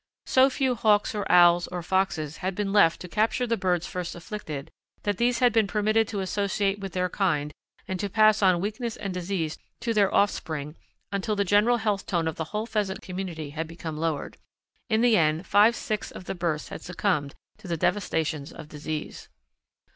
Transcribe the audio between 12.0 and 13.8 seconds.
tone of the whole Pheasant community had